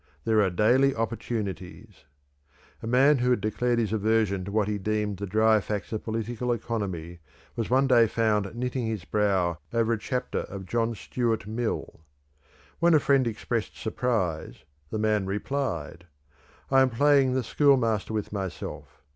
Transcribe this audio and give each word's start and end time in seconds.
There 0.23 0.41
are 0.41 0.49
daily 0.49 0.95
opportunities. 0.95 2.05
A 2.81 2.87
man 2.87 3.19
who 3.19 3.29
had 3.29 3.39
declared 3.39 3.77
his 3.77 3.93
aversion 3.93 4.43
to 4.45 4.51
what 4.51 4.67
he 4.67 4.79
deemed 4.79 5.17
the 5.17 5.27
dry 5.27 5.59
facts 5.61 5.93
of 5.93 6.03
political 6.03 6.51
economy 6.53 7.19
was 7.55 7.69
one 7.69 7.85
day 7.85 8.07
found 8.07 8.55
knitting 8.55 8.87
his 8.87 9.05
brow 9.05 9.59
over 9.71 9.93
a 9.93 9.99
chapter 9.99 10.39
of 10.39 10.65
John 10.65 10.95
Stuart 10.95 11.45
Mill. 11.45 11.99
When 12.79 12.95
a 12.95 12.99
friend 12.99 13.27
expressed 13.27 13.77
surprise, 13.77 14.63
the 14.89 14.97
man 14.97 15.27
replied: 15.27 16.07
'I 16.71 16.81
am 16.81 16.89
playing 16.89 17.33
the 17.35 17.43
schoolmaster 17.43 18.11
with 18.11 18.33
myself. 18.33 19.03